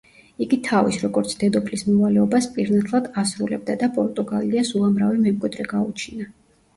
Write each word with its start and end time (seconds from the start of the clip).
იგი 0.43 0.57
თავის, 0.67 0.95
როგორც 1.01 1.33
დედოფლის 1.41 1.83
მოვალეობას 1.89 2.47
პირნათლად 2.55 3.09
ასრულებდა 3.23 3.75
და 3.83 3.91
პორტუგალიას 3.99 4.73
უამრავი 4.81 5.21
მემკვიდრე 5.27 5.67
გაუჩინა. 5.75 6.27